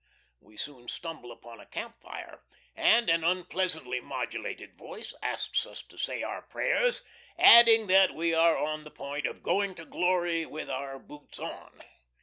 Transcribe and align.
We 0.39 0.57
soon 0.57 0.87
stumble 0.87 1.31
upon 1.31 1.59
a 1.59 1.67
camp 1.67 2.01
fire, 2.01 2.41
and 2.75 3.07
an 3.07 3.23
unpleasantly 3.23 3.99
modulated 3.99 4.75
voice 4.75 5.13
asks 5.21 5.67
us 5.67 5.83
to 5.83 5.95
say 5.95 6.23
our 6.23 6.41
prayers, 6.41 7.03
adding 7.37 7.85
that 7.85 8.15
we 8.15 8.33
are 8.33 8.57
on 8.57 8.83
the 8.83 8.89
point 8.89 9.27
of 9.27 9.43
going 9.43 9.75
to 9.75 9.85
Glory 9.85 10.43
with 10.47 10.71
our 10.71 10.97
boots 10.97 11.37
on. 11.37 11.83